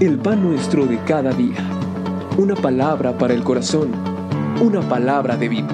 el 0.00 0.18
pan 0.18 0.42
nuestro 0.42 0.84
de 0.84 0.98
cada 1.04 1.32
día. 1.32 1.56
Una 2.36 2.54
palabra 2.54 3.16
para 3.16 3.32
el 3.32 3.42
corazón, 3.42 3.92
una 4.62 4.86
palabra 4.86 5.38
de 5.38 5.48
vida. 5.48 5.68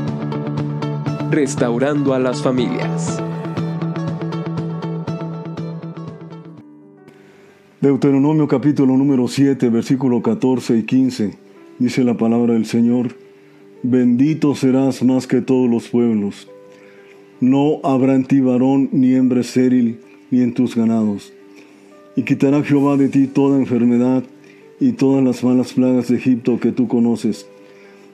Restaurando 1.30 2.14
a 2.14 2.21
las 2.21 2.40
familias. 2.40 3.21
Deuteronomio 7.80 8.46
capítulo 8.46 8.96
número 8.96 9.27
7, 9.27 9.68
versículo 9.71 10.23
14 10.23 10.79
y 10.79 10.84
15. 10.84 11.39
Dice 11.80 12.04
la 12.04 12.16
palabra 12.16 12.54
del 12.54 12.66
Señor, 12.66 13.16
bendito 13.82 14.54
serás 14.54 15.02
más 15.02 15.27
que 15.27 15.41
todos 15.41 15.68
los 15.68 15.89
pueblos. 15.89 16.48
No 17.41 17.80
habrá 17.82 18.14
en 18.14 18.25
ti 18.25 18.39
varón 18.39 18.89
ni 18.93 19.14
hembra 19.14 19.41
estéril, 19.41 19.98
ni 20.31 20.43
en 20.43 20.54
tus 20.54 20.76
ganados. 20.76 21.32
Y 22.14 22.22
quitará 22.25 22.62
Jehová 22.62 22.96
de 22.96 23.08
ti 23.08 23.26
toda 23.26 23.58
enfermedad 23.58 24.22
y 24.79 24.93
todas 24.93 25.25
las 25.25 25.43
malas 25.43 25.72
plagas 25.72 26.08
de 26.08 26.16
Egipto 26.16 26.61
que 26.61 26.72
tú 26.72 26.89
conoces. 26.89 27.46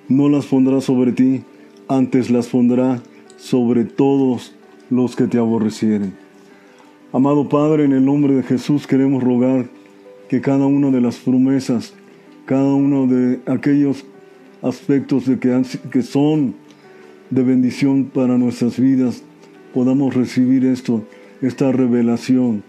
No 0.08 0.28
las 0.28 0.46
pondrá 0.46 0.80
sobre 0.80 1.12
ti, 1.12 1.42
antes 1.88 2.30
las 2.30 2.46
pondrá 2.46 3.02
sobre 3.36 3.84
todos 3.84 4.54
los 4.90 5.16
que 5.16 5.26
te 5.26 5.38
aborrecieren. 5.38 6.12
Amado 7.12 7.48
Padre, 7.48 7.84
en 7.84 7.92
el 7.92 8.04
nombre 8.04 8.34
de 8.34 8.42
Jesús 8.42 8.86
queremos 8.86 9.22
rogar 9.22 9.68
que 10.28 10.40
cada 10.40 10.66
una 10.66 10.90
de 10.90 11.00
las 11.00 11.16
promesas, 11.16 11.94
cada 12.44 12.74
uno 12.74 13.06
de 13.06 13.40
aquellos 13.46 14.04
aspectos 14.62 15.26
de 15.26 15.38
que, 15.38 15.62
que 15.90 16.02
son 16.02 16.54
de 17.30 17.42
bendición 17.42 18.04
para 18.04 18.36
nuestras 18.36 18.78
vidas, 18.78 19.22
podamos 19.72 20.14
recibir 20.14 20.64
esto, 20.66 21.02
esta 21.40 21.72
revelación. 21.72 22.62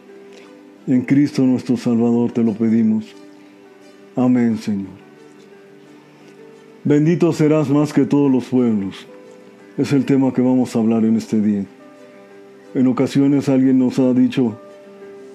En 0.89 1.01
Cristo 1.01 1.43
nuestro 1.43 1.77
Salvador 1.77 2.31
te 2.31 2.43
lo 2.43 2.53
pedimos. 2.53 3.05
Amén, 4.15 4.57
Señor. 4.57 4.87
Bendito 6.83 7.31
serás 7.31 7.69
más 7.69 7.93
que 7.93 8.05
todos 8.05 8.31
los 8.31 8.45
pueblos. 8.45 9.05
Es 9.77 9.93
el 9.93 10.03
tema 10.03 10.33
que 10.33 10.41
vamos 10.41 10.75
a 10.75 10.79
hablar 10.79 11.05
en 11.05 11.15
este 11.15 11.39
día. 11.41 11.63
En 12.73 12.87
ocasiones 12.87 13.49
alguien 13.49 13.77
nos 13.77 13.99
ha 13.99 14.15
dicho, 14.15 14.59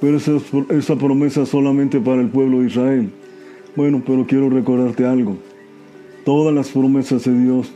pero 0.00 0.16
esa, 0.16 0.32
esa 0.70 0.97
promesa 0.97 1.47
solamente 1.47 2.00
para 2.00 2.20
el 2.20 2.30
pueblo 2.30 2.58
de 2.58 2.66
Israel. 2.66 3.10
Bueno, 3.77 4.02
pero 4.05 4.27
quiero 4.27 4.50
recordarte 4.50 5.06
algo. 5.06 5.36
Todas 6.25 6.52
las 6.52 6.70
promesas 6.70 7.22
de 7.22 7.41
Dios 7.41 7.72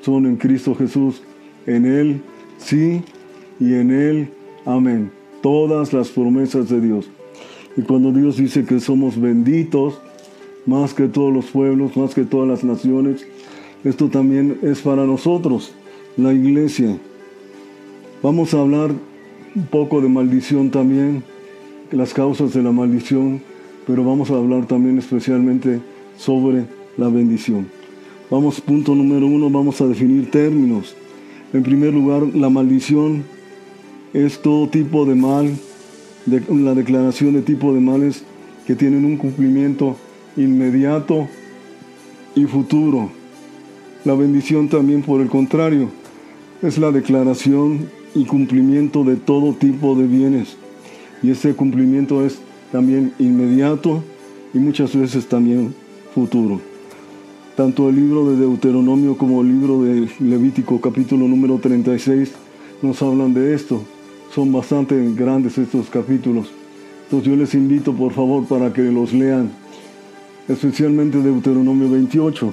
son 0.00 0.24
en 0.24 0.36
Cristo 0.36 0.74
Jesús. 0.74 1.22
En 1.66 1.84
Él 1.84 2.22
sí 2.56 3.02
y 3.60 3.74
en 3.74 3.90
Él 3.90 4.30
amén. 4.64 5.10
Todas 5.42 5.92
las 5.92 6.08
promesas 6.08 6.70
de 6.70 6.80
Dios. 6.80 7.10
Y 7.78 7.82
cuando 7.82 8.10
Dios 8.10 8.36
dice 8.36 8.64
que 8.64 8.80
somos 8.80 9.20
benditos, 9.20 10.00
más 10.66 10.94
que 10.94 11.06
todos 11.06 11.32
los 11.32 11.44
pueblos, 11.44 11.96
más 11.96 12.12
que 12.12 12.24
todas 12.24 12.48
las 12.48 12.64
naciones, 12.64 13.24
esto 13.84 14.08
también 14.08 14.58
es 14.62 14.80
para 14.80 15.06
nosotros, 15.06 15.70
la 16.16 16.32
iglesia. 16.32 16.98
Vamos 18.20 18.52
a 18.52 18.62
hablar 18.62 18.90
un 19.54 19.66
poco 19.66 20.00
de 20.00 20.08
maldición 20.08 20.72
también, 20.72 21.22
las 21.92 22.12
causas 22.12 22.52
de 22.52 22.64
la 22.64 22.72
maldición, 22.72 23.40
pero 23.86 24.02
vamos 24.02 24.32
a 24.32 24.34
hablar 24.34 24.66
también 24.66 24.98
especialmente 24.98 25.80
sobre 26.16 26.64
la 26.96 27.08
bendición. 27.08 27.68
Vamos, 28.28 28.60
punto 28.60 28.92
número 28.96 29.24
uno, 29.24 29.50
vamos 29.50 29.80
a 29.80 29.86
definir 29.86 30.32
términos. 30.32 30.96
En 31.52 31.62
primer 31.62 31.94
lugar, 31.94 32.22
la 32.34 32.50
maldición 32.50 33.22
es 34.12 34.42
todo 34.42 34.68
tipo 34.68 35.04
de 35.04 35.14
mal, 35.14 35.52
la 36.28 36.74
declaración 36.74 37.34
de 37.34 37.42
tipo 37.42 37.72
de 37.72 37.80
males 37.80 38.22
que 38.66 38.74
tienen 38.74 39.04
un 39.04 39.16
cumplimiento 39.16 39.96
inmediato 40.36 41.28
y 42.34 42.44
futuro. 42.44 43.10
La 44.04 44.14
bendición 44.14 44.68
también, 44.68 45.02
por 45.02 45.20
el 45.20 45.28
contrario, 45.28 45.90
es 46.62 46.78
la 46.78 46.90
declaración 46.90 47.88
y 48.14 48.24
cumplimiento 48.24 49.04
de 49.04 49.16
todo 49.16 49.52
tipo 49.54 49.94
de 49.94 50.06
bienes. 50.06 50.56
Y 51.22 51.30
ese 51.30 51.54
cumplimiento 51.54 52.24
es 52.24 52.38
también 52.70 53.12
inmediato 53.18 54.02
y 54.54 54.58
muchas 54.58 54.94
veces 54.94 55.26
también 55.26 55.74
futuro. 56.14 56.60
Tanto 57.56 57.88
el 57.88 57.96
libro 57.96 58.30
de 58.30 58.36
Deuteronomio 58.36 59.16
como 59.16 59.40
el 59.40 59.48
libro 59.48 59.82
de 59.82 60.08
Levítico 60.20 60.80
capítulo 60.80 61.26
número 61.26 61.58
36 61.58 62.32
nos 62.82 63.02
hablan 63.02 63.34
de 63.34 63.54
esto. 63.54 63.82
Son 64.34 64.52
bastante 64.52 64.94
grandes 65.14 65.58
estos 65.58 65.88
capítulos. 65.88 66.50
Entonces 67.04 67.28
yo 67.28 67.36
les 67.36 67.54
invito 67.54 67.94
por 67.94 68.12
favor 68.12 68.44
para 68.46 68.72
que 68.72 68.82
los 68.82 69.12
lean, 69.12 69.50
especialmente 70.46 71.18
Deuteronomio 71.18 71.90
28. 71.90 72.52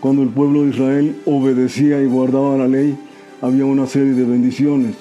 Cuando 0.00 0.22
el 0.22 0.30
pueblo 0.30 0.62
de 0.62 0.70
Israel 0.70 1.16
obedecía 1.24 2.02
y 2.02 2.06
guardaba 2.06 2.56
la 2.56 2.66
ley, 2.66 2.98
había 3.40 3.64
una 3.64 3.86
serie 3.86 4.12
de 4.14 4.24
bendiciones. 4.24 4.96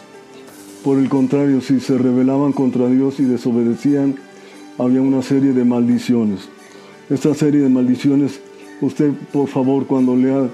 Por 0.84 1.00
el 1.00 1.10
contrario, 1.10 1.62
si 1.62 1.80
se 1.80 1.98
rebelaban 1.98 2.52
contra 2.52 2.88
Dios 2.88 3.20
y 3.20 3.24
desobedecían, 3.24 4.16
había 4.78 5.02
una 5.02 5.22
serie 5.22 5.54
de 5.54 5.64
maldiciones. 5.66 6.50
Esta 7.10 7.34
serie 7.34 7.62
de 7.62 7.70
maldiciones, 7.70 8.40
usted 8.82 9.12
por 9.32 9.48
favor 9.48 9.88
cuando 9.88 10.16
lea 10.16 10.48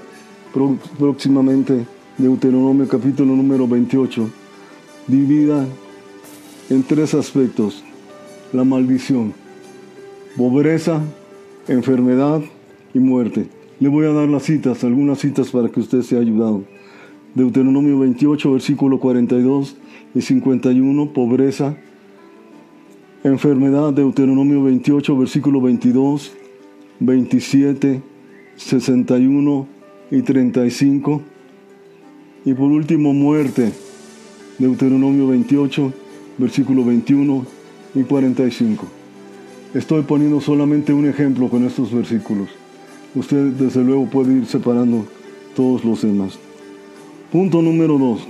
próximamente 0.98 1.84
Deuteronomio 2.18 2.88
capítulo 2.88 3.36
número 3.36 3.68
28, 3.68 4.30
divida 5.10 5.66
en 6.70 6.82
tres 6.82 7.14
aspectos. 7.14 7.82
La 8.52 8.64
maldición, 8.64 9.32
pobreza, 10.36 11.02
enfermedad 11.68 12.40
y 12.94 12.98
muerte. 12.98 13.48
Le 13.78 13.88
voy 13.88 14.06
a 14.06 14.12
dar 14.12 14.28
las 14.28 14.44
citas, 14.44 14.84
algunas 14.84 15.18
citas 15.18 15.50
para 15.50 15.68
que 15.68 15.80
usted 15.80 16.02
sea 16.02 16.20
ayudado. 16.20 16.64
Deuteronomio 17.34 17.98
28, 17.98 18.52
versículo 18.52 18.98
42 18.98 19.76
y 20.14 20.20
51, 20.20 21.12
pobreza, 21.12 21.76
enfermedad, 23.22 23.92
Deuteronomio 23.92 24.64
28, 24.64 25.16
versículo 25.16 25.60
22, 25.60 26.32
27, 26.98 28.02
61 28.56 29.66
y 30.10 30.22
35. 30.22 31.22
Y 32.44 32.54
por 32.54 32.72
último, 32.72 33.12
muerte, 33.12 33.72
Deuteronomio 34.60 35.26
28, 35.28 35.90
versículo 36.36 36.84
21 36.84 37.46
y 37.94 38.02
45. 38.02 38.86
Estoy 39.72 40.02
poniendo 40.02 40.38
solamente 40.42 40.92
un 40.92 41.08
ejemplo 41.08 41.48
con 41.48 41.64
estos 41.64 41.90
versículos. 41.90 42.50
Usted 43.14 43.52
desde 43.52 43.82
luego 43.82 44.04
puede 44.04 44.34
ir 44.34 44.44
separando 44.44 45.06
todos 45.56 45.82
los 45.82 46.02
demás. 46.02 46.38
Punto 47.32 47.62
número 47.62 47.96
dos. 47.96 48.20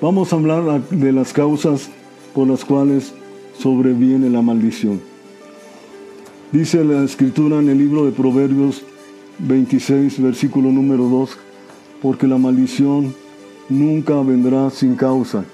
Vamos 0.00 0.32
a 0.32 0.36
hablar 0.36 0.88
de 0.88 1.12
las 1.12 1.34
causas 1.34 1.90
por 2.34 2.48
las 2.48 2.64
cuales 2.64 3.12
sobreviene 3.58 4.30
la 4.30 4.40
maldición. 4.40 4.98
Dice 6.52 6.84
la 6.84 7.04
escritura 7.04 7.58
en 7.58 7.68
el 7.68 7.76
libro 7.76 8.06
de 8.06 8.12
Proverbios 8.12 8.82
26, 9.40 10.22
versículo 10.22 10.72
número 10.72 11.04
2, 11.04 11.36
porque 12.00 12.26
la 12.26 12.38
maldición 12.38 13.14
nunca 13.68 14.14
vendrá 14.22 14.70
sin 14.70 14.94
causa. 14.94 15.44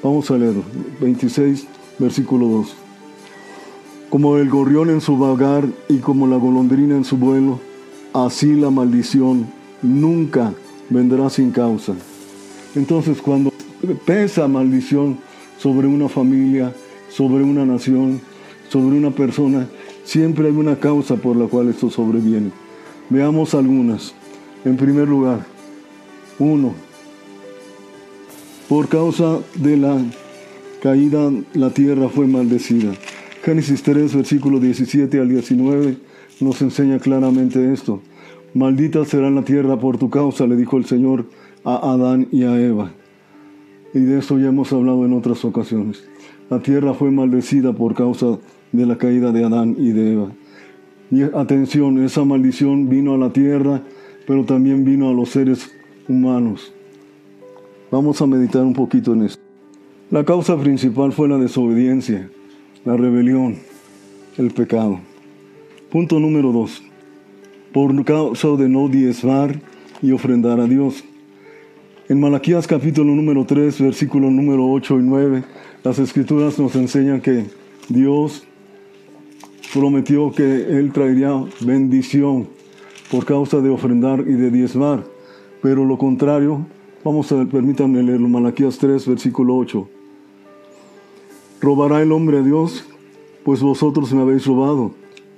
Vamos 0.00 0.30
a 0.30 0.38
leer 0.38 0.54
26, 1.00 1.66
versículo 1.98 2.46
2. 2.46 2.76
Como 4.10 4.36
el 4.36 4.48
gorrión 4.48 4.90
en 4.90 5.00
su 5.00 5.18
vagar 5.18 5.64
y 5.88 5.98
como 5.98 6.28
la 6.28 6.36
golondrina 6.36 6.94
en 6.94 7.04
su 7.04 7.16
vuelo, 7.16 7.58
así 8.12 8.54
la 8.54 8.70
maldición 8.70 9.48
nunca 9.82 10.54
vendrá 10.88 11.28
sin 11.30 11.50
causa. 11.50 11.94
Entonces 12.76 13.20
cuando 13.20 13.52
pesa 14.06 14.46
maldición 14.46 15.18
sobre 15.58 15.88
una 15.88 16.08
familia, 16.08 16.72
sobre 17.08 17.42
una 17.42 17.66
nación, 17.66 18.20
sobre 18.68 18.96
una 18.96 19.10
persona, 19.10 19.66
siempre 20.04 20.46
hay 20.46 20.54
una 20.54 20.76
causa 20.78 21.16
por 21.16 21.36
la 21.36 21.46
cual 21.46 21.70
esto 21.70 21.90
sobreviene. 21.90 22.52
Veamos 23.10 23.52
algunas. 23.52 24.14
En 24.64 24.76
primer 24.76 25.08
lugar, 25.08 25.44
uno, 26.38 26.74
por 28.68 28.88
causa 28.88 29.38
de 29.54 29.76
la 29.76 29.98
caída 30.82 31.30
la 31.54 31.70
tierra 31.70 32.08
fue 32.08 32.26
maldecida. 32.26 32.92
Génesis 33.42 33.82
3, 33.82 34.14
versículo 34.14 34.60
17 34.60 35.18
al 35.18 35.28
19 35.28 35.96
nos 36.40 36.60
enseña 36.62 36.98
claramente 36.98 37.72
esto. 37.72 38.00
Maldita 38.54 39.04
será 39.04 39.30
la 39.30 39.42
tierra 39.42 39.78
por 39.78 39.98
tu 39.98 40.10
causa, 40.10 40.46
le 40.46 40.56
dijo 40.56 40.76
el 40.76 40.84
Señor 40.84 41.26
a 41.64 41.92
Adán 41.92 42.28
y 42.30 42.44
a 42.44 42.60
Eva. 42.60 42.92
Y 43.94 44.00
de 44.00 44.18
eso 44.18 44.38
ya 44.38 44.48
hemos 44.48 44.72
hablado 44.72 45.04
en 45.04 45.14
otras 45.14 45.44
ocasiones. 45.44 46.04
La 46.50 46.60
tierra 46.60 46.94
fue 46.94 47.10
maldecida 47.10 47.72
por 47.72 47.94
causa 47.94 48.38
de 48.72 48.86
la 48.86 48.98
caída 48.98 49.32
de 49.32 49.44
Adán 49.44 49.76
y 49.78 49.90
de 49.90 50.12
Eva. 50.12 50.32
Y 51.10 51.22
atención, 51.22 52.04
esa 52.04 52.24
maldición 52.24 52.88
vino 52.88 53.14
a 53.14 53.18
la 53.18 53.32
tierra, 53.32 53.82
pero 54.26 54.44
también 54.44 54.84
vino 54.84 55.08
a 55.08 55.12
los 55.12 55.30
seres 55.30 55.70
humanos. 56.06 56.72
Vamos 57.90 58.20
a 58.20 58.26
meditar 58.26 58.62
un 58.62 58.74
poquito 58.74 59.14
en 59.14 59.22
eso. 59.22 59.38
La 60.10 60.22
causa 60.22 60.58
principal 60.58 61.10
fue 61.12 61.26
la 61.26 61.38
desobediencia, 61.38 62.28
la 62.84 62.96
rebelión, 62.98 63.56
el 64.36 64.50
pecado. 64.50 65.00
Punto 65.90 66.20
número 66.20 66.52
dos. 66.52 66.82
Por 67.72 68.04
causa 68.04 68.48
de 68.56 68.68
no 68.68 68.88
diezmar 68.88 69.58
y 70.02 70.12
ofrendar 70.12 70.60
a 70.60 70.66
Dios. 70.66 71.02
En 72.10 72.20
Malaquías 72.20 72.66
capítulo 72.66 73.14
número 73.14 73.44
3, 73.46 73.80
versículo 73.80 74.30
número 74.30 74.70
8 74.70 74.98
y 74.98 75.02
9, 75.02 75.44
las 75.84 75.98
escrituras 75.98 76.58
nos 76.58 76.74
enseñan 76.74 77.20
que 77.20 77.44
Dios 77.88 78.46
prometió 79.72 80.30
que 80.32 80.44
Él 80.44 80.92
traería 80.92 81.42
bendición 81.60 82.48
por 83.10 83.24
causa 83.24 83.60
de 83.60 83.70
ofrendar 83.70 84.20
y 84.20 84.32
de 84.32 84.50
diezmar. 84.50 85.04
Pero 85.62 85.84
lo 85.84 85.98
contrario, 85.98 86.66
vamos 87.08 87.32
a, 87.32 87.42
permítanme 87.46 88.02
leer 88.02 88.20
Malaquías 88.20 88.76
3, 88.76 89.06
versículo 89.08 89.56
8. 89.56 89.88
¿Robará 91.58 92.02
el 92.02 92.12
hombre 92.12 92.38
a 92.38 92.42
Dios? 92.42 92.84
Pues 93.44 93.62
vosotros 93.62 94.12
me 94.12 94.20
habéis 94.20 94.44
robado. 94.44 94.90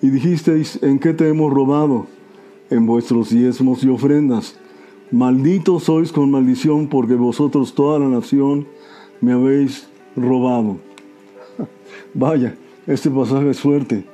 Y 0.02 0.10
dijisteis, 0.10 0.82
¿en 0.82 0.98
qué 0.98 1.14
te 1.14 1.28
hemos 1.28 1.52
robado? 1.52 2.06
En 2.70 2.86
vuestros 2.86 3.30
diezmos 3.30 3.84
y 3.84 3.88
ofrendas. 3.88 4.58
Malditos 5.12 5.84
sois 5.84 6.10
con 6.10 6.32
maldición, 6.32 6.88
porque 6.88 7.14
vosotros 7.14 7.72
toda 7.72 8.00
la 8.00 8.08
nación 8.08 8.66
me 9.20 9.30
habéis 9.30 9.86
robado. 10.16 10.78
Vaya, 12.14 12.56
este 12.88 13.10
pasaje 13.10 13.48
es 13.50 13.60
fuerte. 13.60 14.04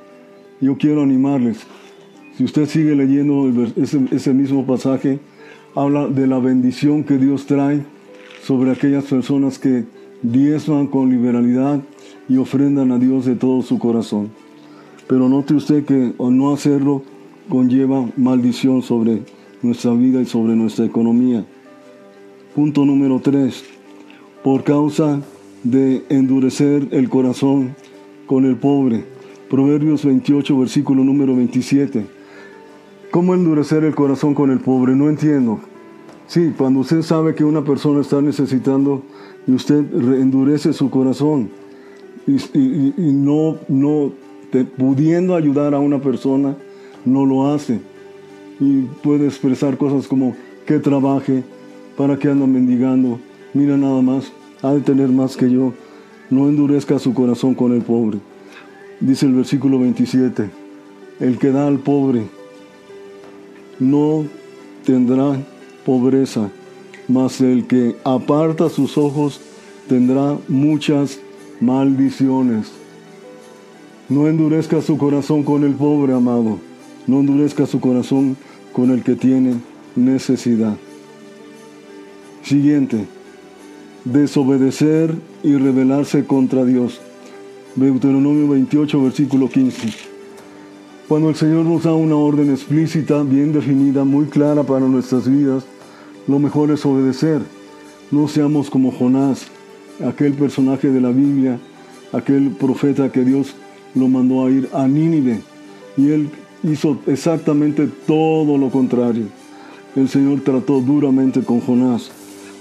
Yo 0.61 0.77
quiero 0.77 1.01
animarles. 1.01 1.65
Si 2.37 2.43
usted 2.43 2.67
sigue 2.67 2.95
leyendo 2.95 3.51
ese, 3.77 4.33
mismo 4.33 4.63
pasaje, 4.63 5.19
habla 5.75 6.07
de 6.07 6.27
la 6.27 6.39
bendición 6.39 7.03
que 7.03 7.17
Dios 7.17 7.45
trae 7.45 7.83
sobre 8.41 8.71
aquellas 8.71 9.05
personas 9.05 9.59
que 9.59 9.85
diezman 10.21 10.87
con 10.87 11.09
liberalidad 11.09 11.81
y 12.29 12.37
ofrendan 12.37 12.91
a 12.91 12.97
Dios 12.97 13.25
de 13.25 13.35
todo 13.35 13.61
su 13.61 13.79
corazón. 13.79 14.29
Pero 15.07 15.29
note 15.29 15.53
usted 15.53 15.85
que 15.85 16.13
al 16.19 16.37
no 16.37 16.53
hacerlo 16.53 17.03
conlleva 17.49 18.09
maldición 18.17 18.81
sobre 18.81 19.21
nuestra 19.61 19.93
vida 19.93 20.21
y 20.21 20.25
sobre 20.25 20.55
nuestra 20.55 20.85
economía. 20.85 21.45
Punto 22.55 22.85
número 22.85 23.19
3. 23.19 23.63
Por 24.43 24.63
causa 24.63 25.21
de 25.63 26.03
endurecer 26.09 26.87
el 26.91 27.09
corazón 27.09 27.75
con 28.25 28.45
el 28.45 28.57
pobre. 28.57 29.05
Proverbios 29.49 30.03
28, 30.03 30.57
versículo 30.57 31.03
número 31.03 31.35
27. 31.35 32.16
¿Cómo 33.11 33.33
endurecer 33.33 33.85
el 33.85 33.95
corazón 33.95 34.33
con 34.33 34.51
el 34.51 34.59
pobre? 34.59 34.93
No 34.93 35.09
entiendo. 35.09 35.59
Sí, 36.27 36.53
cuando 36.57 36.81
usted 36.81 37.01
sabe 37.03 37.35
que 37.35 37.45
una 37.45 37.63
persona 37.63 38.01
está 38.01 38.21
necesitando 38.21 39.01
y 39.47 39.53
usted 39.53 39.77
endurece 39.77 40.73
su 40.73 40.89
corazón 40.89 41.49
y, 42.27 42.37
no, 42.97 43.57
no 43.69 44.11
pudiendo 44.77 45.35
ayudar 45.35 45.73
a 45.73 45.79
una 45.79 46.01
persona, 46.01 46.57
no 47.05 47.25
lo 47.25 47.53
hace. 47.53 47.79
Y 48.59 48.81
puede 49.01 49.25
expresar 49.25 49.77
cosas 49.77 50.05
como 50.07 50.35
que 50.65 50.79
trabaje, 50.79 51.43
para 51.95 52.17
que 52.19 52.29
anda 52.29 52.45
mendigando, 52.45 53.19
mira 53.53 53.77
nada 53.77 54.01
más, 54.01 54.31
ha 54.61 54.73
de 54.73 54.81
tener 54.81 55.07
más 55.07 55.37
que 55.37 55.49
yo. 55.49 55.73
No 56.29 56.49
endurezca 56.49 56.99
su 56.99 57.13
corazón 57.13 57.55
con 57.55 57.71
el 57.71 57.81
pobre. 57.83 58.19
Dice 58.99 59.25
el 59.25 59.33
versículo 59.33 59.79
27, 59.79 60.49
el 61.21 61.39
que 61.39 61.51
da 61.51 61.67
al 61.67 61.79
pobre 61.79 62.36
no 63.79 64.25
tendrá 64.85 65.39
pobreza, 65.85 66.49
mas 67.07 67.41
el 67.41 67.67
que 67.67 67.95
aparta 68.03 68.69
sus 68.69 68.97
ojos 68.97 69.39
tendrá 69.87 70.37
muchas 70.47 71.19
maldiciones. 71.59 72.71
No 74.09 74.27
endurezca 74.27 74.81
su 74.81 74.97
corazón 74.97 75.43
con 75.43 75.63
el 75.63 75.73
pobre, 75.73 76.13
amado. 76.13 76.59
No 77.07 77.19
endurezca 77.19 77.65
su 77.65 77.79
corazón 77.79 78.37
con 78.73 78.91
el 78.91 79.03
que 79.03 79.15
tiene 79.15 79.55
necesidad. 79.95 80.77
Siguiente, 82.43 83.05
desobedecer 84.05 85.15
y 85.43 85.55
rebelarse 85.55 86.25
contra 86.25 86.63
Dios. 86.63 87.01
Deuteronomio 87.75 88.47
28, 88.47 89.03
versículo 89.03 89.49
15. 89.49 90.16
Cuando 91.07 91.29
el 91.29 91.35
Señor 91.37 91.63
nos 91.63 91.83
da 91.83 91.93
una 91.93 92.17
orden 92.17 92.51
explícita, 92.51 93.23
bien 93.23 93.53
definida, 93.53 94.03
muy 94.03 94.25
clara 94.25 94.63
para 94.63 94.87
nuestras 94.87 95.25
vidas, 95.25 95.63
lo 96.27 96.37
mejor 96.37 96.69
es 96.69 96.85
obedecer. 96.85 97.41
No 98.11 98.27
seamos 98.27 98.69
como 98.69 98.91
Jonás, 98.91 99.47
aquel 100.05 100.33
personaje 100.33 100.89
de 100.89 100.99
la 100.99 101.11
Biblia, 101.11 101.59
aquel 102.11 102.49
profeta 102.49 103.09
que 103.09 103.23
Dios 103.23 103.55
lo 103.95 104.09
mandó 104.09 104.45
a 104.45 104.51
ir 104.51 104.67
a 104.73 104.85
Nínive. 104.85 105.39
Y 105.95 106.09
él 106.09 106.29
hizo 106.61 106.99
exactamente 107.07 107.87
todo 108.05 108.57
lo 108.57 108.69
contrario. 108.69 109.27
El 109.95 110.09
Señor 110.09 110.41
trató 110.41 110.81
duramente 110.81 111.41
con 111.41 111.61
Jonás. 111.61 112.11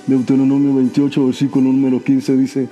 Deuteronomio 0.07 0.73
28, 0.77 1.27
versículo 1.27 1.73
número 1.73 2.01
15 2.01 2.37
dice, 2.37 2.69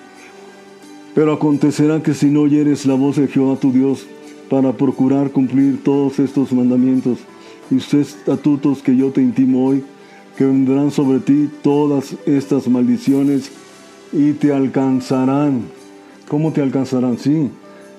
pero 1.17 1.33
acontecerá 1.33 2.01
que 2.01 2.15
si 2.15 2.27
no 2.27 2.43
oyeres 2.43 2.87
la 2.87 2.95
voz 2.95 3.17
de 3.17 3.27
Jehová 3.27 3.57
tu 3.57 3.73
Dios 3.73 4.07
para 4.55 4.73
procurar 4.73 5.33
cumplir 5.33 5.83
todos 5.83 6.21
estos 6.21 6.53
mandamientos 6.53 7.19
y 7.73 7.79
estatutos 7.79 8.85
que 8.85 8.97
yo 8.97 9.11
te 9.11 9.21
intimo 9.21 9.67
hoy, 9.67 9.83
que 10.39 10.45
vendrán 10.45 10.93
sobre 10.93 11.19
ti 11.19 11.51
todas 11.61 12.15
estas 12.25 12.69
maldiciones 12.69 13.51
y 14.13 14.31
te 14.35 14.53
alcanzarán. 14.53 15.63
¿Cómo 16.29 16.53
te 16.53 16.63
alcanzarán? 16.63 17.19
Sí, 17.19 17.51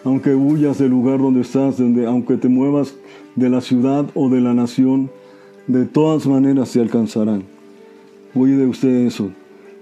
aunque 0.06 0.34
huyas 0.34 0.78
del 0.78 0.92
lugar 0.92 1.20
donde 1.20 1.42
estás, 1.42 1.78
donde, 1.78 2.06
aunque 2.06 2.38
te 2.38 2.48
muevas 2.48 2.96
de 3.36 3.50
la 3.50 3.60
ciudad 3.60 4.06
o 4.14 4.30
de 4.30 4.40
la 4.40 4.54
nación, 4.54 5.12
de 5.68 5.84
todas 5.84 6.26
maneras 6.26 6.72
te 6.72 6.80
alcanzarán. 6.80 7.44
Oye 8.34 8.66
usted 8.66 9.08
eso. 9.08 9.30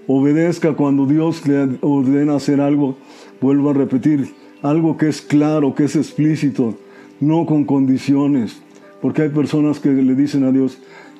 Obedezca 0.08 0.74
cuando 0.74 1.06
Dios 1.06 1.46
le 1.46 1.78
ordena 1.82 2.36
hacer 2.36 2.60
algo 2.60 2.98
Vuelvo 3.44 3.72
a 3.72 3.74
repetir, 3.74 4.34
algo 4.64 4.98
que 4.98 5.10
es 5.10 5.22
claro, 5.22 5.76
que 5.76 5.84
es 5.84 5.96
explícito, 5.96 6.76
no 7.20 7.46
con 7.46 7.66
condiciones. 7.66 8.58
Porque 9.02 9.24
hay 9.24 9.30
personas 9.30 9.80
que 9.80 9.90
le 9.90 10.16
dicen 10.16 10.46
a 10.46 10.52
Dios, 10.52 10.78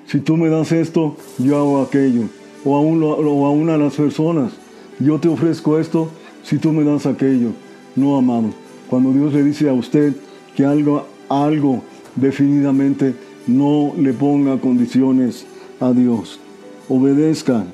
si 0.08 0.20
tú 0.20 0.38
me 0.38 0.50
das 0.50 0.72
esto, 0.72 1.18
yo 1.38 1.58
hago 1.58 1.82
aquello. 1.82 2.24
O 2.66 2.78
a, 2.78 2.80
o 2.80 3.46
a 3.46 3.52
una 3.52 3.74
de 3.74 3.80
las 3.80 3.96
personas, 3.96 4.54
yo 5.00 5.20
te 5.20 5.28
ofrezco 5.28 5.78
esto, 5.78 6.10
si 6.44 6.58
tú 6.58 6.72
me 6.72 6.84
das 6.84 7.06
aquello. 7.06 7.50
No, 7.96 8.18
amado. 8.18 8.50
Cuando 8.90 9.12
Dios 9.12 9.34
le 9.34 9.44
dice 9.44 9.70
a 9.70 9.74
usted 9.74 10.14
que 10.56 10.66
algo, 10.66 11.06
algo 11.30 11.84
definidamente 12.16 13.14
no 13.48 13.94
le 13.98 14.14
ponga 14.14 14.60
condiciones 14.60 15.46
a 15.80 15.92
Dios. 15.92 16.40
Obedezca. 16.88 17.66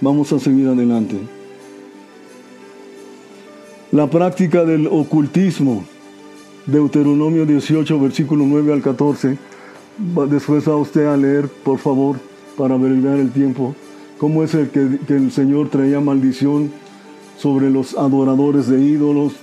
Vamos 0.00 0.32
a 0.32 0.38
seguir 0.38 0.68
adelante. 0.68 1.16
La 3.94 4.10
práctica 4.10 4.64
del 4.64 4.88
ocultismo, 4.88 5.84
Deuteronomio 6.66 7.46
18, 7.46 8.00
versículo 8.00 8.44
9 8.44 8.72
al 8.72 8.82
14. 8.82 9.38
Después 10.28 10.68
va 10.68 10.74
usted 10.74 11.06
a 11.06 11.16
leer, 11.16 11.46
por 11.46 11.78
favor, 11.78 12.16
para 12.58 12.74
abreviar 12.74 13.20
el 13.20 13.30
tiempo, 13.30 13.76
cómo 14.18 14.42
es 14.42 14.52
el 14.54 14.70
que, 14.70 14.98
que 15.06 15.14
el 15.14 15.30
Señor 15.30 15.68
traía 15.68 16.00
maldición 16.00 16.72
sobre 17.38 17.70
los 17.70 17.96
adoradores 17.96 18.66
de 18.66 18.82
ídolos, 18.82 19.34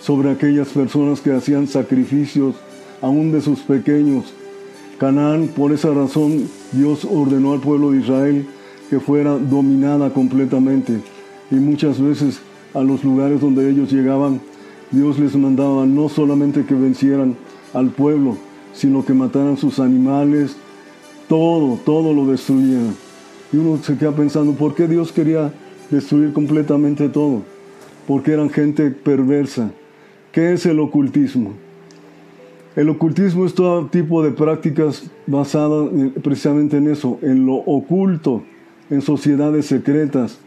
sobre 0.00 0.30
aquellas 0.30 0.68
personas 0.68 1.20
que 1.20 1.34
hacían 1.34 1.66
sacrificios, 1.66 2.54
aún 3.02 3.32
de 3.32 3.42
sus 3.42 3.58
pequeños. 3.58 4.32
Canaán, 4.98 5.48
por 5.48 5.72
esa 5.72 5.92
razón, 5.92 6.48
Dios 6.72 7.04
ordenó 7.04 7.52
al 7.52 7.60
pueblo 7.60 7.90
de 7.90 7.98
Israel 7.98 8.46
que 8.88 8.98
fuera 8.98 9.36
dominada 9.36 10.10
completamente. 10.14 11.02
Y 11.50 11.56
muchas 11.56 12.00
veces 12.00 12.40
a 12.74 12.80
los 12.80 13.04
lugares 13.04 13.40
donde 13.40 13.68
ellos 13.68 13.92
llegaban, 13.92 14.40
Dios 14.90 15.18
les 15.18 15.36
mandaba 15.36 15.86
no 15.86 16.08
solamente 16.08 16.64
que 16.64 16.74
vencieran 16.74 17.36
al 17.72 17.90
pueblo, 17.90 18.36
sino 18.72 19.04
que 19.04 19.14
mataran 19.14 19.56
sus 19.56 19.78
animales, 19.78 20.56
todo, 21.28 21.78
todo 21.84 22.12
lo 22.12 22.26
destruían. 22.26 22.94
Y 23.52 23.56
uno 23.56 23.78
se 23.82 23.96
queda 23.96 24.12
pensando, 24.12 24.52
¿por 24.52 24.74
qué 24.74 24.86
Dios 24.86 25.12
quería 25.12 25.52
destruir 25.90 26.32
completamente 26.32 27.08
todo? 27.08 27.42
Porque 28.06 28.32
eran 28.32 28.50
gente 28.50 28.90
perversa. 28.90 29.70
¿Qué 30.32 30.52
es 30.52 30.66
el 30.66 30.78
ocultismo? 30.78 31.52
El 32.76 32.88
ocultismo 32.88 33.46
es 33.46 33.54
todo 33.54 33.86
tipo 33.86 34.22
de 34.22 34.30
prácticas 34.30 35.10
basadas 35.26 35.88
precisamente 36.22 36.76
en 36.76 36.88
eso, 36.88 37.18
en 37.20 37.44
lo 37.44 37.54
oculto, 37.54 38.42
en 38.90 39.02
sociedades 39.02 39.66
secretas, 39.66 40.38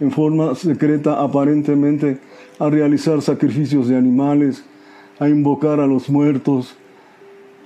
en 0.00 0.10
forma 0.10 0.54
secreta 0.54 1.22
aparentemente 1.22 2.18
a 2.58 2.68
realizar 2.68 3.22
sacrificios 3.22 3.88
de 3.88 3.96
animales, 3.96 4.64
a 5.18 5.28
invocar 5.28 5.80
a 5.80 5.86
los 5.86 6.08
muertos, 6.08 6.76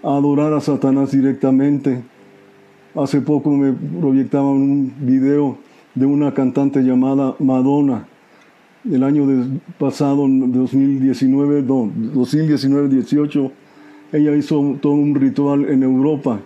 a 0.03 0.17
adorar 0.17 0.53
a 0.53 0.61
Satanás 0.61 1.11
directamente. 1.11 2.03
Hace 2.95 3.21
poco 3.21 3.51
me 3.51 3.73
proyectaban 3.73 4.47
un 4.47 4.93
video 5.01 5.59
de 5.95 6.07
una 6.07 6.33
cantante 6.35 6.81
llamada 6.81 7.35
Madonna. 7.39 8.07
El 8.89 9.05
año 9.05 9.27
pasado, 9.79 10.27
2019, 10.29 11.63
no, 11.63 11.91
2019-18, 12.15 13.51
ella 14.13 14.35
hizo 14.35 14.77
todo 14.81 14.93
un 14.93 15.15
ritual 15.15 15.69
en 15.69 15.83
Europa, 15.83 16.41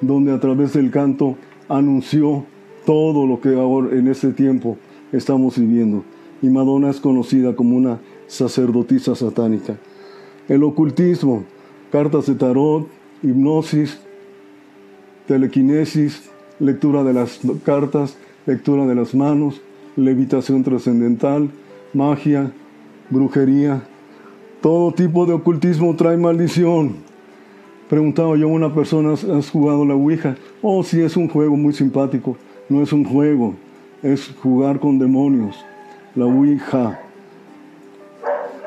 donde 0.00 0.32
a 0.32 0.38
través 0.38 0.74
del 0.74 0.90
canto 0.90 1.36
anunció 1.68 2.44
todo 2.84 3.26
lo 3.26 3.40
que 3.40 3.54
ahora 3.54 3.96
en 3.96 4.08
este 4.08 4.32
tiempo 4.32 4.76
estamos 5.12 5.58
viviendo. 5.58 6.04
Y 6.42 6.48
Madonna 6.48 6.90
es 6.90 7.00
conocida 7.00 7.54
como 7.54 7.76
una 7.76 8.00
sacerdotisa 8.26 9.14
satánica. 9.14 9.76
El 10.48 10.62
ocultismo, 10.62 11.44
cartas 11.90 12.26
de 12.26 12.34
tarot, 12.34 12.88
hipnosis, 13.22 13.98
telequinesis, 15.26 16.30
lectura 16.58 17.04
de 17.04 17.12
las 17.12 17.40
cartas, 17.64 18.16
lectura 18.46 18.86
de 18.86 18.94
las 18.94 19.14
manos, 19.14 19.60
levitación 19.96 20.62
trascendental, 20.62 21.50
magia, 21.92 22.52
brujería. 23.10 23.82
Todo 24.60 24.92
tipo 24.92 25.26
de 25.26 25.34
ocultismo 25.34 25.94
trae 25.96 26.16
maldición. 26.16 26.96
Preguntaba 27.88 28.36
yo 28.36 28.46
a 28.46 28.52
una 28.52 28.74
persona, 28.74 29.12
¿has 29.12 29.50
jugado 29.50 29.84
la 29.84 29.94
Ouija? 29.94 30.36
Oh, 30.62 30.82
sí, 30.82 31.00
es 31.00 31.16
un 31.16 31.28
juego 31.28 31.56
muy 31.56 31.72
simpático. 31.72 32.36
No 32.68 32.82
es 32.82 32.92
un 32.92 33.04
juego, 33.04 33.54
es 34.02 34.34
jugar 34.42 34.80
con 34.80 34.98
demonios. 34.98 35.56
La 36.14 36.26
Ouija. 36.26 37.00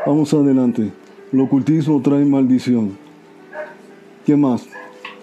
Vamos 0.05 0.33
adelante. 0.33 0.91
El 1.31 1.39
ocultismo 1.41 2.01
trae 2.01 2.25
maldición. 2.25 2.97
¿Qué 4.25 4.35
más? 4.35 4.67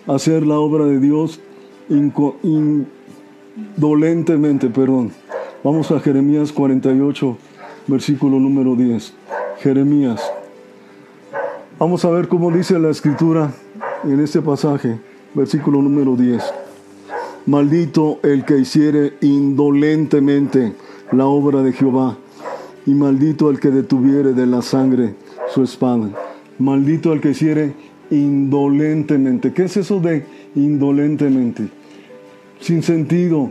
Hacer 0.07 0.47
la 0.47 0.59
obra 0.59 0.85
de 0.85 1.01
Dios 1.01 1.41
indolentemente, 1.89 4.69
perdón. 4.69 5.11
Vamos 5.63 5.91
a 5.91 6.01
Jeremías 6.01 6.53
48, 6.53 7.37
versículo 7.87 8.39
número 8.39 8.75
10. 8.75 9.15
Jeremías. 9.59 10.23
Vamos 11.79 12.05
a 12.05 12.11
ver 12.11 12.29
cómo 12.29 12.51
dice 12.51 12.79
la 12.79 12.91
escritura 12.91 13.53
en 14.05 14.21
este 14.21 14.43
pasaje, 14.43 14.99
versículo 15.35 15.81
número 15.81 16.17
10. 16.17 16.43
Maldito 17.51 18.21
el 18.23 18.45
que 18.45 18.59
hiciere 18.59 19.15
indolentemente 19.23 20.73
la 21.11 21.27
obra 21.27 21.65
de 21.65 21.73
Jehová, 21.73 22.17
y 22.87 22.95
maldito 22.95 23.51
el 23.51 23.59
que 23.59 23.73
detuviere 23.73 24.35
de 24.35 24.47
la 24.47 24.63
sangre 24.63 25.17
su 25.53 25.65
espada. 25.65 26.11
Maldito 26.61 27.13
el 27.13 27.21
que 27.21 27.31
hiciere 27.31 27.75
indolentemente. 28.09 29.53
¿Qué 29.53 29.65
es 29.65 29.77
eso 29.77 29.99
de 29.99 30.25
indolentemente? 30.55 31.67
Sin 32.61 32.85
sentido. 32.85 33.51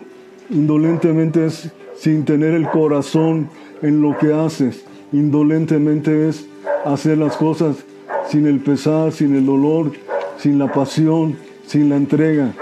Indolentemente 0.49 1.47
es 1.47 1.69
sin 1.97 2.23
tener 2.23 2.53
el 2.53 2.69
corazón 2.69 3.49
en 3.81 4.01
lo 4.01 4.17
que 4.17 4.31
haces. 4.31 4.85
Indolentemente 5.11 6.29
es 6.29 6.47
hacer 6.85 7.17
las 7.17 7.35
cosas 7.35 7.83
sin 8.29 8.47
el 8.47 8.61
pesar, 8.61 9.11
sin 9.11 9.35
el 9.35 9.45
dolor, 9.45 9.91
sin 10.37 10.57
la 10.57 10.71
pasión, 10.71 11.35
sin 11.67 11.89
la 11.89 11.97
entrega. 11.97 12.53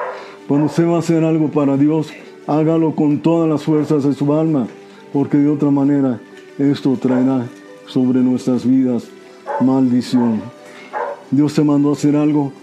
Cuando 0.47 0.67
usted 0.67 0.87
va 0.87 0.95
a 0.95 0.99
hacer 0.99 1.23
algo 1.25 1.49
para 1.49 1.75
Dios, 1.75 2.13
hágalo 2.47 2.95
con 2.95 3.19
todas 3.19 3.49
las 3.49 3.63
fuerzas 3.63 4.03
de 4.05 4.13
su 4.13 4.33
alma, 4.33 4.67
porque 5.11 5.37
de 5.37 5.49
otra 5.49 5.71
manera 5.71 6.21
esto 6.57 6.97
traerá 7.01 7.45
sobre 7.85 8.21
nuestras 8.21 8.65
vidas 8.65 9.09
maldición. 9.59 10.41
Dios 11.31 11.53
te 11.53 11.63
mandó 11.63 11.89
a 11.89 11.93
hacer 11.93 12.15
algo, 12.15 12.53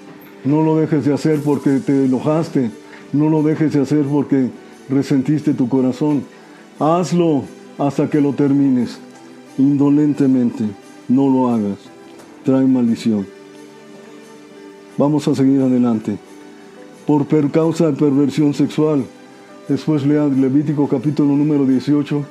no 0.44 0.62
lo 0.62 0.76
dejes 0.76 1.04
de 1.04 1.12
hacer 1.12 1.40
porque 1.40 1.78
te 1.78 2.06
enojaste, 2.06 2.70
no 3.12 3.28
lo 3.28 3.42
dejes 3.42 3.74
de 3.74 3.82
hacer 3.82 4.04
porque 4.04 4.48
resentiste 4.88 5.52
tu 5.52 5.68
corazón. 5.68 6.24
Hazlo 6.78 7.44
hasta 7.78 8.08
que 8.08 8.20
lo 8.20 8.32
termines. 8.32 8.98
Indolentemente, 9.58 10.64
no 11.08 11.28
lo 11.28 11.50
hagas. 11.50 11.78
Trae 12.44 12.64
maldición. 12.64 13.26
Vamos 14.96 15.28
a 15.28 15.34
seguir 15.34 15.60
adelante. 15.60 16.18
Por 17.06 17.26
per 17.26 17.50
causa 17.50 17.90
de 17.90 17.92
perversión 17.92 18.54
sexual. 18.54 19.04
Después 19.68 20.06
lea 20.06 20.26
Levítico 20.26 20.88
capítulo 20.88 21.37
número 21.37 21.66
18, 21.66 22.25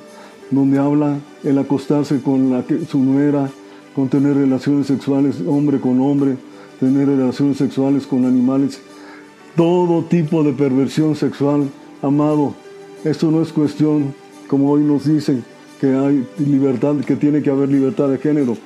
donde 0.50 0.78
habla 0.78 1.18
el 1.44 1.58
acostarse 1.58 2.20
con 2.20 2.50
la 2.50 2.64
que, 2.64 2.84
su 2.84 2.98
nuera, 2.98 3.48
con 3.94 4.08
tener 4.08 4.36
relaciones 4.36 4.88
sexuales 4.88 5.36
hombre 5.46 5.78
con 5.78 6.00
hombre, 6.00 6.36
tener 6.80 7.06
relaciones 7.06 7.56
sexuales 7.56 8.04
con 8.04 8.24
animales, 8.24 8.80
todo 9.56 10.02
tipo 10.04 10.42
de 10.42 10.52
perversión 10.52 11.14
sexual, 11.14 11.68
amado. 12.02 12.54
Esto 13.04 13.30
no 13.30 13.42
es 13.42 13.52
cuestión, 13.52 14.12
como 14.48 14.72
hoy 14.72 14.82
nos 14.82 15.04
dicen, 15.04 15.44
que 15.80 15.94
hay 15.94 16.26
libertad, 16.38 16.96
que 17.06 17.14
tiene 17.14 17.42
que 17.42 17.50
haber 17.50 17.68
libertad 17.68 18.08
de 18.08 18.18
género. 18.18 18.56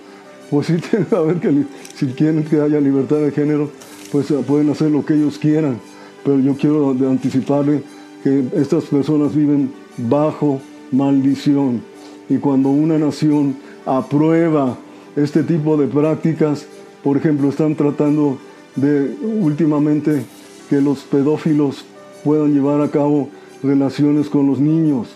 Pues 0.48 0.68
sí 0.68 0.76
tiene 0.90 1.04
que 1.06 1.40
que, 1.40 1.64
si 1.94 2.06
quieren 2.06 2.44
que 2.44 2.62
haya 2.62 2.80
libertad 2.80 3.18
de 3.18 3.30
género, 3.30 3.70
pues 4.10 4.32
pueden 4.46 4.70
hacer 4.70 4.90
lo 4.90 5.04
que 5.04 5.14
ellos 5.14 5.38
quieran. 5.38 5.78
Pero 6.24 6.38
yo 6.40 6.56
quiero 6.56 6.90
anticiparle 6.90 7.82
que 8.22 8.44
estas 8.54 8.84
personas 8.84 9.34
viven 9.34 9.70
bajo 9.96 10.60
maldición. 10.90 11.82
Y 12.28 12.36
cuando 12.36 12.68
una 12.68 12.98
nación 12.98 13.56
aprueba 13.86 14.76
este 15.16 15.42
tipo 15.42 15.76
de 15.76 15.86
prácticas. 15.86 16.66
Por 17.02 17.16
ejemplo, 17.16 17.48
están 17.48 17.74
tratando 17.74 18.38
de 18.76 19.16
últimamente 19.40 20.24
que 20.68 20.80
los 20.80 21.00
pedófilos 21.00 21.84
puedan 22.24 22.52
llevar 22.52 22.80
a 22.80 22.90
cabo 22.90 23.28
relaciones 23.62 24.28
con 24.28 24.46
los 24.46 24.60
niños, 24.60 25.08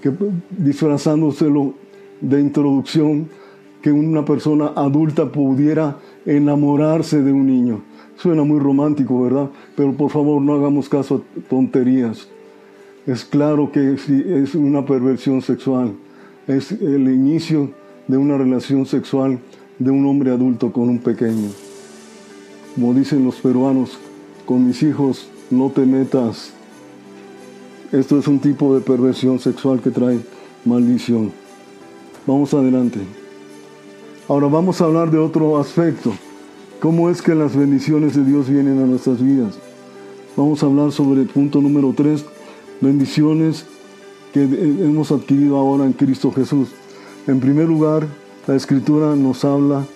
que 0.00 0.10
disfrazándoselo 0.50 1.74
de 2.20 2.40
introducción, 2.40 3.28
que 3.82 3.92
una 3.92 4.24
persona 4.24 4.72
adulta 4.74 5.30
pudiera 5.30 5.98
enamorarse 6.24 7.22
de 7.22 7.32
un 7.32 7.46
niño. 7.46 7.82
Suena 8.16 8.44
muy 8.44 8.60
romántico, 8.60 9.22
¿verdad? 9.22 9.50
Pero 9.76 9.92
por 9.92 10.10
favor 10.10 10.40
no 10.40 10.54
hagamos 10.54 10.88
caso 10.88 11.16
a 11.16 11.48
tonterías. 11.48 12.28
Es 13.06 13.24
claro 13.24 13.72
que 13.72 13.94
es 13.94 14.54
una 14.54 14.86
perversión 14.86 15.42
sexual. 15.42 15.94
Es 16.46 16.70
el 16.72 17.08
inicio 17.08 17.70
de 18.06 18.16
una 18.16 18.38
relación 18.38 18.86
sexual 18.86 19.40
de 19.78 19.90
un 19.90 20.06
hombre 20.06 20.30
adulto 20.30 20.72
con 20.72 20.88
un 20.88 20.98
pequeño. 20.98 21.50
Como 22.74 22.94
dicen 22.94 23.24
los 23.24 23.36
peruanos, 23.36 23.98
con 24.46 24.66
mis 24.66 24.82
hijos 24.82 25.28
no 25.50 25.70
te 25.70 25.84
metas. 25.84 26.52
Esto 27.90 28.18
es 28.18 28.28
un 28.28 28.38
tipo 28.38 28.74
de 28.74 28.80
perversión 28.80 29.38
sexual 29.38 29.80
que 29.80 29.90
trae 29.90 30.20
maldición. 30.64 31.32
Vamos 32.26 32.54
adelante. 32.54 33.00
Ahora 34.28 34.46
vamos 34.46 34.80
a 34.80 34.84
hablar 34.84 35.10
de 35.10 35.18
otro 35.18 35.58
aspecto. 35.58 36.12
¿Cómo 36.82 37.08
es 37.10 37.22
que 37.22 37.36
las 37.36 37.54
bendiciones 37.54 38.16
de 38.16 38.24
Dios 38.24 38.50
vienen 38.50 38.82
a 38.82 38.86
nuestras 38.86 39.22
vidas? 39.22 39.54
Vamos 40.36 40.60
a 40.60 40.66
hablar 40.66 40.90
sobre 40.90 41.20
el 41.20 41.28
punto 41.28 41.60
número 41.60 41.94
3, 41.96 42.24
bendiciones 42.80 43.66
que 44.34 44.42
hemos 44.42 45.12
adquirido 45.12 45.58
ahora 45.58 45.84
en 45.84 45.92
Cristo 45.92 46.32
Jesús. 46.32 46.70
En 47.28 47.38
primer 47.38 47.68
lugar, 47.68 48.08
la 48.48 48.56
escritura 48.56 49.14
nos 49.14 49.44
habla 49.44 49.86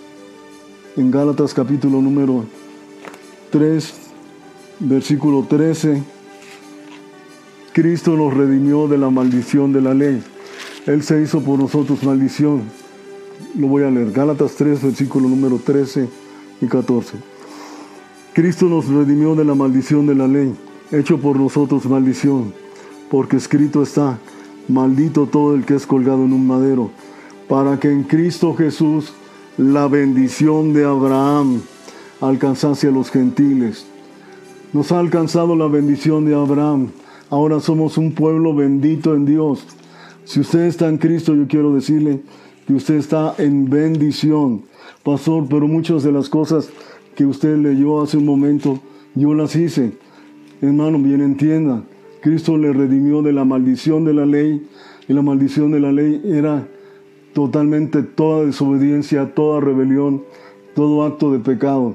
en 0.97 1.11
Gálatas 1.11 1.55
capítulo 1.55 2.00
número 2.00 2.45
3, 3.50 3.93
versículo 4.78 5.43
13. 5.43 6.05
Cristo 7.73 8.16
nos 8.16 8.33
redimió 8.33 8.87
de 8.87 8.99
la 8.99 9.11
maldición 9.11 9.73
de 9.73 9.81
la 9.81 9.93
ley. 9.93 10.23
Él 10.87 11.02
se 11.02 11.21
hizo 11.21 11.40
por 11.40 11.59
nosotros 11.59 12.05
maldición. 12.05 12.62
Lo 13.59 13.66
voy 13.66 13.83
a 13.83 13.90
leer. 13.90 14.12
Gálatas 14.12 14.55
3, 14.55 14.85
versículo 14.85 15.28
número 15.28 15.59
13 15.59 16.25
y 16.60 16.66
14. 16.66 17.18
Cristo 18.32 18.66
nos 18.66 18.86
redimió 18.88 19.34
de 19.34 19.44
la 19.44 19.54
maldición 19.54 20.06
de 20.06 20.14
la 20.14 20.28
ley, 20.28 20.54
hecho 20.90 21.18
por 21.18 21.38
nosotros 21.38 21.86
maldición, 21.86 22.52
porque 23.10 23.36
escrito 23.36 23.82
está, 23.82 24.18
maldito 24.68 25.26
todo 25.26 25.54
el 25.54 25.64
que 25.64 25.75
es 25.75 25.86
colgado 25.86 26.25
en 26.25 26.32
un 26.32 26.46
madero 26.46 26.90
para 27.48 27.78
que 27.78 27.90
en 27.90 28.02
Cristo 28.02 28.54
Jesús 28.54 29.12
la 29.56 29.88
bendición 29.88 30.72
de 30.72 30.84
Abraham 30.84 31.62
alcanzase 32.20 32.88
a 32.88 32.90
los 32.90 33.10
gentiles. 33.10 33.86
Nos 34.72 34.92
ha 34.92 34.98
alcanzado 34.98 35.56
la 35.56 35.68
bendición 35.68 36.25
de 36.25 36.34
Abraham. 36.34 36.88
Ahora 37.30 37.60
somos 37.60 37.98
un 37.98 38.12
pueblo 38.12 38.54
bendito 38.54 39.14
en 39.14 39.25
Dios. 39.25 39.64
Si 40.25 40.40
usted 40.40 40.66
está 40.66 40.88
en 40.88 40.98
Cristo, 40.98 41.34
yo 41.34 41.46
quiero 41.46 41.75
decirle 41.75 42.20
que 42.66 42.75
usted 42.75 42.96
está 42.96 43.34
en 43.38 43.70
bendición. 43.70 44.62
Pastor, 45.06 45.46
pero 45.48 45.68
muchas 45.68 46.02
de 46.02 46.10
las 46.10 46.28
cosas 46.28 46.68
que 47.14 47.25
usted 47.25 47.56
leyó 47.58 48.02
hace 48.02 48.16
un 48.16 48.25
momento, 48.25 48.80
yo 49.14 49.34
las 49.34 49.54
hice. 49.54 49.92
Hermano, 50.60 50.98
bien 50.98 51.20
entienda, 51.20 51.84
Cristo 52.20 52.58
le 52.58 52.72
redimió 52.72 53.22
de 53.22 53.32
la 53.32 53.44
maldición 53.44 54.04
de 54.04 54.14
la 54.14 54.26
ley 54.26 54.66
y 55.06 55.12
la 55.12 55.22
maldición 55.22 55.70
de 55.70 55.78
la 55.78 55.92
ley 55.92 56.20
era 56.25 56.66
totalmente 57.34 58.02
toda 58.02 58.46
desobediencia, 58.46 59.32
toda 59.32 59.60
rebelión, 59.60 60.25
todo 60.75 61.04
acto 61.04 61.30
de 61.30 61.38
pecado. 61.38 61.94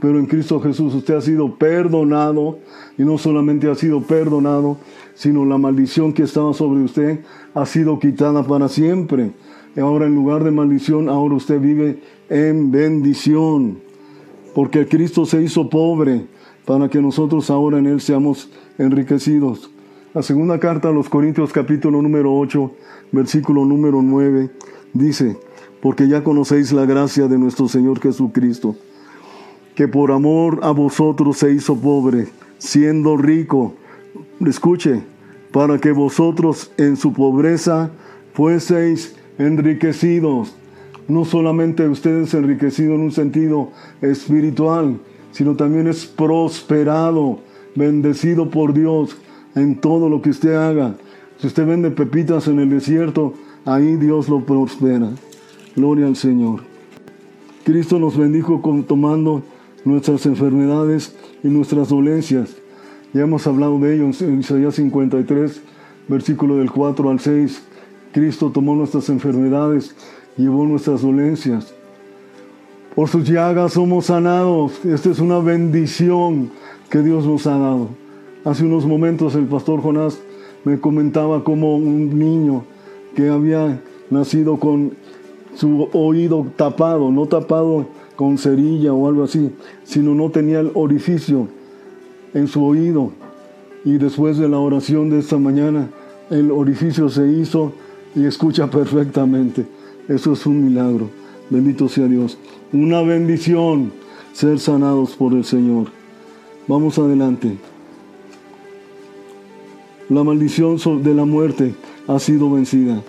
Pero 0.00 0.20
en 0.20 0.26
Cristo 0.26 0.60
Jesús 0.60 0.94
usted 0.94 1.14
ha 1.14 1.20
sido 1.20 1.56
perdonado 1.56 2.60
y 2.96 3.02
no 3.02 3.18
solamente 3.18 3.68
ha 3.68 3.74
sido 3.74 4.02
perdonado, 4.02 4.76
sino 5.14 5.44
la 5.44 5.58
maldición 5.58 6.12
que 6.12 6.22
estaba 6.22 6.54
sobre 6.54 6.82
usted 6.82 7.24
ha 7.54 7.66
sido 7.66 7.98
quitada 7.98 8.46
para 8.46 8.68
siempre. 8.68 9.32
Ahora 9.80 10.06
en 10.06 10.14
lugar 10.14 10.44
de 10.44 10.50
maldición, 10.50 11.08
ahora 11.08 11.34
usted 11.34 11.60
vive 11.60 11.98
en 12.28 12.70
bendición. 12.70 13.78
porque 14.54 14.86
Cristo 14.86 15.24
se 15.24 15.42
hizo 15.42 15.70
pobre 15.70 16.26
para 16.66 16.88
que 16.90 17.00
nosotros 17.00 17.50
ahora 17.50 17.78
en 17.78 17.86
Él 17.86 18.02
seamos 18.02 18.50
enriquecidos. 18.76 19.70
La 20.12 20.22
segunda 20.22 20.58
carta 20.58 20.88
a 20.88 20.92
los 20.92 21.08
Corintios 21.08 21.52
capítulo 21.52 22.02
número 22.02 22.34
8, 22.34 22.70
versículo 23.12 23.64
número 23.64 24.02
9, 24.02 24.50
dice, 24.92 25.38
porque 25.80 26.06
ya 26.06 26.22
conocéis 26.22 26.70
la 26.72 26.84
gracia 26.84 27.28
de 27.28 27.38
nuestro 27.38 27.66
Señor 27.66 27.98
Jesucristo, 27.98 28.76
que 29.74 29.88
por 29.88 30.12
amor 30.12 30.60
a 30.62 30.70
vosotros 30.70 31.38
se 31.38 31.52
hizo 31.52 31.76
pobre, 31.76 32.28
siendo 32.58 33.16
rico, 33.16 33.74
escuche, 34.46 35.02
para 35.50 35.78
que 35.78 35.92
vosotros 35.92 36.72
en 36.76 36.96
su 36.96 37.14
pobreza 37.14 37.90
fueseis 38.34 39.16
enriquecidos. 39.46 40.54
No 41.08 41.24
solamente 41.24 41.88
ustedes 41.88 42.32
enriquecidos 42.34 42.94
en 42.94 43.00
un 43.00 43.12
sentido 43.12 43.70
espiritual, 44.00 44.98
sino 45.32 45.56
también 45.56 45.88
es 45.88 46.06
prosperado, 46.06 47.40
bendecido 47.74 48.50
por 48.50 48.72
Dios 48.72 49.16
en 49.54 49.80
todo 49.80 50.08
lo 50.08 50.22
que 50.22 50.30
usted 50.30 50.54
haga. 50.54 50.94
Si 51.38 51.46
usted 51.46 51.66
vende 51.66 51.90
pepitas 51.90 52.46
en 52.46 52.60
el 52.60 52.70
desierto, 52.70 53.34
ahí 53.64 53.96
Dios 53.96 54.28
lo 54.28 54.44
prospera. 54.44 55.10
Gloria 55.74 56.06
al 56.06 56.16
Señor. 56.16 56.60
Cristo 57.64 57.98
nos 57.98 58.16
bendijo 58.16 58.60
tomando 58.86 59.42
nuestras 59.84 60.26
enfermedades 60.26 61.14
y 61.42 61.48
nuestras 61.48 61.88
dolencias. 61.88 62.56
Ya 63.12 63.22
hemos 63.22 63.46
hablado 63.46 63.78
de 63.78 63.94
ello 63.94 64.10
en 64.20 64.40
Isaías 64.40 64.74
53, 64.76 65.60
versículo 66.08 66.56
del 66.56 66.70
4 66.70 67.10
al 67.10 67.20
6. 67.20 67.62
Cristo 68.12 68.50
tomó 68.50 68.74
nuestras 68.76 69.08
enfermedades, 69.08 69.94
llevó 70.36 70.64
nuestras 70.66 71.02
dolencias. 71.02 71.74
Por 72.94 73.08
sus 73.08 73.26
llagas 73.26 73.72
somos 73.72 74.06
sanados. 74.06 74.84
Esta 74.84 75.10
es 75.10 75.18
una 75.18 75.38
bendición 75.38 76.50
que 76.90 77.02
Dios 77.02 77.26
nos 77.26 77.46
ha 77.46 77.56
dado. 77.56 77.88
Hace 78.44 78.64
unos 78.64 78.84
momentos 78.84 79.34
el 79.34 79.46
pastor 79.46 79.80
Jonás 79.80 80.18
me 80.64 80.78
comentaba 80.78 81.42
como 81.42 81.76
un 81.76 82.18
niño 82.18 82.64
que 83.14 83.30
había 83.30 83.80
nacido 84.10 84.58
con 84.58 84.92
su 85.54 85.88
oído 85.92 86.46
tapado, 86.56 87.10
no 87.10 87.26
tapado 87.26 87.86
con 88.16 88.36
cerilla 88.36 88.92
o 88.92 89.08
algo 89.08 89.24
así, 89.24 89.52
sino 89.84 90.14
no 90.14 90.30
tenía 90.30 90.60
el 90.60 90.70
orificio 90.74 91.48
en 92.34 92.46
su 92.46 92.64
oído. 92.64 93.12
Y 93.84 93.94
después 93.98 94.38
de 94.38 94.48
la 94.48 94.58
oración 94.58 95.08
de 95.10 95.18
esta 95.18 95.38
mañana, 95.38 95.88
el 96.30 96.50
orificio 96.50 97.08
se 97.08 97.26
hizo 97.28 97.72
y 98.14 98.26
escucha 98.26 98.70
perfectamente. 98.70 99.66
Eso 100.08 100.32
es 100.32 100.46
un 100.46 100.64
milagro. 100.64 101.08
Bendito 101.50 101.88
sea 101.88 102.06
Dios. 102.06 102.38
Una 102.72 103.02
bendición 103.02 103.92
ser 104.32 104.58
sanados 104.58 105.10
por 105.16 105.32
el 105.34 105.44
Señor. 105.44 105.88
Vamos 106.66 106.98
adelante. 106.98 107.58
La 110.08 110.24
maldición 110.24 110.78
de 111.02 111.14
la 111.14 111.24
muerte 111.24 111.74
ha 112.06 112.18
sido 112.18 112.50
vencida. 112.50 113.02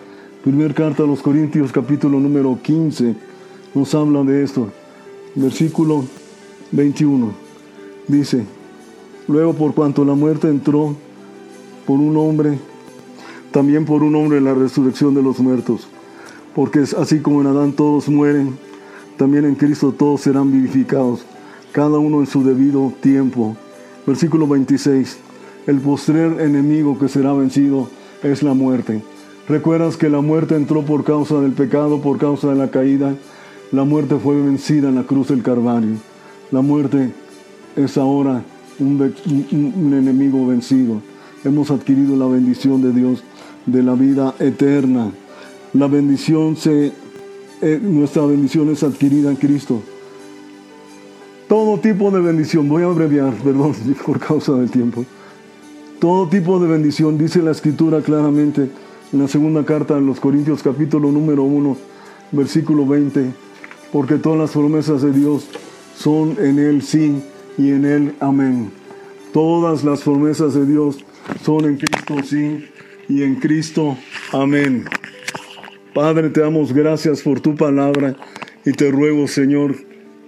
Primer 0.43 0.73
carta 0.73 1.03
a 1.03 1.07
los 1.07 1.21
Corintios 1.21 1.71
capítulo 1.71 2.19
número 2.19 2.57
15 2.61 3.15
nos 3.73 3.95
habla 3.95 4.23
de 4.23 4.43
esto. 4.43 4.69
Versículo 5.35 6.03
21. 6.71 7.31
Dice, 8.07 8.45
luego 9.27 9.53
por 9.53 9.73
cuanto 9.73 10.03
la 10.03 10.13
muerte 10.13 10.49
entró 10.49 10.95
por 11.87 11.99
un 11.99 12.15
hombre, 12.17 12.59
también 13.53 13.85
por 13.85 14.03
un 14.03 14.15
hombre 14.15 14.41
la 14.41 14.53
resurrección 14.53 15.13
de 15.13 15.23
los 15.23 15.39
muertos. 15.39 15.87
Porque 16.53 16.79
así 16.79 17.19
como 17.19 17.39
en 17.39 17.47
Adán 17.47 17.71
todos 17.71 18.09
mueren, 18.09 18.57
también 19.15 19.45
en 19.45 19.55
Cristo 19.55 19.93
todos 19.93 20.21
serán 20.21 20.51
vivificados, 20.51 21.23
cada 21.71 21.99
uno 21.99 22.19
en 22.19 22.27
su 22.27 22.43
debido 22.43 22.91
tiempo. 22.99 23.55
Versículo 24.05 24.47
26. 24.47 25.17
El 25.67 25.79
postrer 25.79 26.41
enemigo 26.41 26.99
que 26.99 27.07
será 27.07 27.31
vencido 27.31 27.87
es 28.23 28.43
la 28.43 28.53
muerte. 28.53 29.01
¿Recuerdas 29.47 29.97
que 29.97 30.09
la 30.09 30.21
muerte 30.21 30.55
entró 30.55 30.83
por 30.83 31.03
causa 31.03 31.39
del 31.39 31.51
pecado, 31.51 32.01
por 32.01 32.17
causa 32.17 32.49
de 32.49 32.55
la 32.55 32.71
caída? 32.71 33.15
La 33.71 33.83
muerte 33.83 34.15
fue 34.17 34.35
vencida 34.35 34.89
en 34.89 34.95
la 34.95 35.03
cruz 35.03 35.29
del 35.29 35.43
Calvario. 35.43 35.95
La 36.51 36.61
muerte 36.61 37.11
es 37.75 37.97
ahora 37.97 38.43
un, 38.79 39.93
enemigo 39.93 40.47
vencido. 40.47 41.01
Hemos 41.43 41.71
adquirido 41.71 42.15
la 42.15 42.25
bendición 42.25 42.81
de 42.81 42.93
Dios 42.93 43.23
de 43.65 43.83
la 43.83 43.93
vida 43.93 44.35
eterna. 44.39 45.11
La 45.73 45.87
bendición 45.87 46.55
se, 46.55 46.91
eh, 47.61 47.79
nuestra 47.81 48.25
bendición 48.25 48.69
es 48.69 48.83
adquirida 48.83 49.29
en 49.29 49.35
Cristo. 49.37 49.81
Todo 51.47 51.79
tipo 51.79 52.11
de 52.11 52.19
bendición, 52.19 52.67
voy 52.67 52.83
a 52.83 52.87
abreviar, 52.87 53.33
perdón, 53.43 53.73
por 54.05 54.19
causa 54.19 54.53
del 54.53 54.69
tiempo. 54.69 55.05
Todo 55.99 56.27
tipo 56.27 56.59
de 56.59 56.67
bendición, 56.67 57.17
dice 57.17 57.41
la 57.41 57.51
escritura 57.51 58.01
claramente 58.01 58.69
en 59.13 59.19
la 59.19 59.27
segunda 59.27 59.63
carta 59.63 59.95
de 59.95 60.01
los 60.01 60.19
Corintios 60.19 60.61
capítulo 60.61 61.11
número 61.11 61.43
1, 61.43 61.77
versículo 62.31 62.85
20, 62.85 63.31
porque 63.91 64.15
todas 64.15 64.39
las 64.39 64.51
promesas 64.51 65.01
de 65.01 65.13
Dios 65.13 65.47
son 65.95 66.35
en 66.39 66.59
Él 66.59 66.81
sí 66.81 67.21
y 67.57 67.69
en 67.69 67.85
Él 67.85 68.15
amén. 68.19 68.71
Todas 69.31 69.83
las 69.83 70.01
promesas 70.01 70.53
de 70.55 70.65
Dios 70.65 70.97
son 71.43 71.65
en 71.65 71.77
Cristo 71.77 72.15
sí 72.25 72.65
y 73.09 73.23
en 73.23 73.35
Cristo 73.35 73.97
amén. 74.31 74.85
Padre, 75.93 76.29
te 76.29 76.41
damos 76.41 76.73
gracias 76.73 77.21
por 77.21 77.39
tu 77.39 77.55
palabra 77.55 78.15
y 78.65 78.71
te 78.71 78.89
ruego, 78.89 79.27
Señor, 79.27 79.75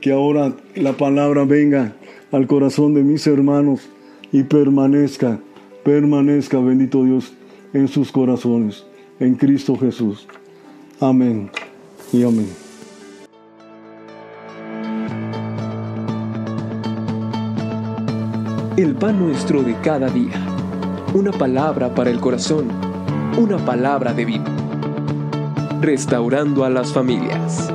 que 0.02 0.12
ahora 0.12 0.56
la 0.76 0.94
palabra 0.94 1.46
venga 1.46 1.96
al 2.32 2.48
corazón 2.48 2.94
de 2.94 3.04
mis 3.04 3.26
hermanos 3.26 3.90
y 4.32 4.44
permanezca, 4.44 5.40
permanezca, 5.84 6.60
bendito 6.60 7.04
Dios 7.04 7.34
en 7.74 7.88
sus 7.88 8.12
corazones, 8.12 8.86
en 9.20 9.36
Cristo 9.36 9.76
Jesús. 9.78 10.28
Amén 11.00 11.50
y 12.14 12.24
amén. 12.24 12.50
El 18.78 18.94
pan 18.94 19.20
nuestro 19.20 19.64
de 19.64 19.74
cada 19.82 20.10
día. 20.10 20.55
Una 21.16 21.32
palabra 21.32 21.96
para 21.96 22.10
el 22.10 22.20
corazón. 22.20 22.68
Una 23.38 23.58
palabra 23.58 24.14
de 24.14 24.26
vida. 24.26 24.44
Restaurando 25.80 26.66
a 26.66 26.70
las 26.70 26.92
familias. 26.92 27.74